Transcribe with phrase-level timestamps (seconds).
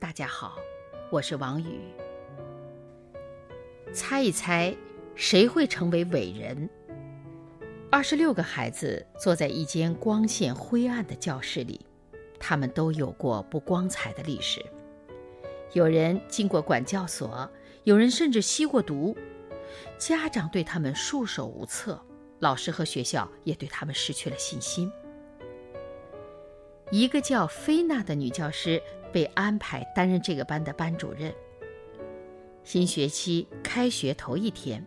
[0.00, 0.58] 大家好，
[1.10, 1.80] 我是王宇。
[3.92, 4.76] 猜一猜，
[5.14, 6.68] 谁会成为伟人？
[7.90, 11.80] 二十六个孩子坐在一间光线灰暗的教室里，
[12.38, 14.64] 他们都有过不光彩的历史。
[15.72, 17.48] 有人进过管教所。
[17.84, 19.14] 有人甚至吸过毒，
[19.98, 22.00] 家长对他们束手无策，
[22.38, 24.90] 老师和学校也对他们失去了信心。
[26.94, 28.80] 一个叫菲娜的女教师
[29.12, 31.34] 被安排担任这个班的班主任。
[32.62, 34.80] 新学期开学头一天，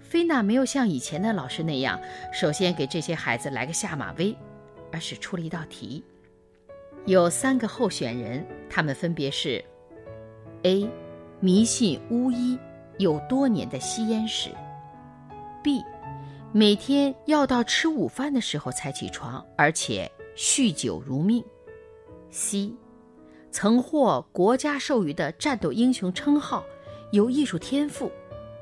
[0.00, 2.00] 菲娜没有像以前的老师那样，
[2.32, 4.34] 首先给这些孩子来个下马威，
[4.90, 6.02] 而是出了一道题。
[7.04, 9.62] 有三个候选人，他们分别是
[10.62, 10.88] ：A。
[11.40, 12.58] 迷信巫医，
[12.96, 14.48] 有多年的吸烟史。
[15.62, 15.82] B，
[16.52, 21.44] 每天要到吃午饭的时候才起床，而且酗酒如命。
[22.30, 22.72] C，
[23.50, 26.64] 曾获国家授予的战斗英雄称号，
[27.12, 28.10] 有艺术天赋，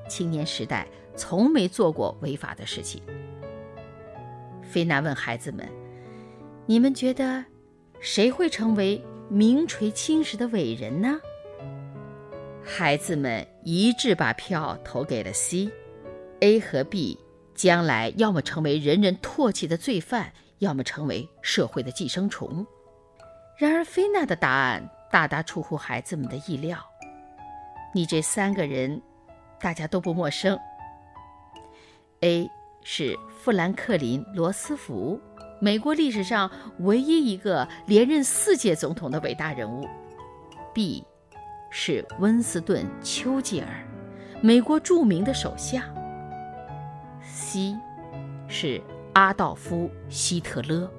[0.08, 3.02] 青年时代从没做过违法的事情。
[4.62, 5.68] 菲娜问孩子们
[6.66, 7.44] ：“你们觉得，
[8.00, 11.18] 谁会成为名垂青史的伟人呢？”
[12.64, 17.18] 孩子们一致把票投给了 C，A 和 B
[17.54, 20.32] 将来要么成为人人唾弃的罪犯，
[20.62, 22.64] 要么成为社会的寄生虫。
[23.58, 26.78] 然而，菲娜的答案大大出乎孩子们的意料。
[27.92, 29.02] 你这三个人，
[29.60, 30.56] 大家都不陌生。
[32.20, 32.48] A
[32.84, 35.20] 是富兰克林·罗斯福，
[35.60, 36.48] 美国历史上
[36.78, 39.86] 唯一一个连任四届总统的伟大人物。
[40.72, 41.04] B。
[41.74, 43.66] 是温斯顿·丘吉尔，
[44.42, 45.82] 美国著名的首相。
[47.22, 47.74] C，
[48.46, 48.78] 是
[49.14, 50.90] 阿道夫·希特勒。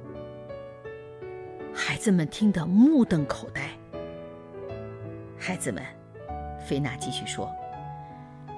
[1.73, 3.71] 孩子们听得目瞪口呆。
[5.35, 5.83] 孩子们，
[6.63, 7.51] 菲娜继续说：“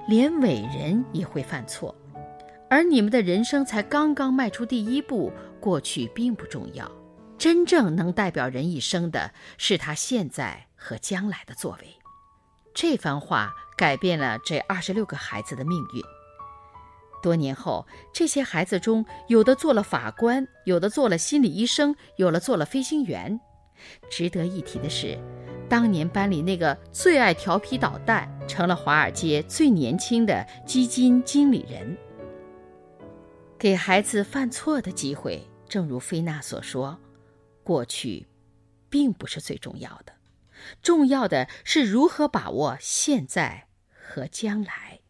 [0.06, 1.94] 连伟人也会犯错，
[2.68, 5.32] 而你们的人生才刚刚迈出第一步。
[5.58, 6.88] 过去并不重要，
[7.38, 11.88] 真正能代表人一生的是他现在和将来的作为。”
[12.74, 16.15] 这番话改变了这二十六个孩子的命运。
[17.22, 23.40] 多年后，这些孩子中有的做了法官，有的做了心理医生，有了做了飞行员。
[24.10, 25.18] 值得一提的是，
[25.68, 31.96] 当年班里那个最爱调皮捣蛋，成了华尔街最年轻的基金经理人。
[33.58, 36.98] 给孩子犯错的机会，正如菲娜所说，
[37.62, 38.26] 过去，
[38.88, 40.12] 并不是最重要的。
[40.82, 45.00] 重要的是如何把握现在和将来。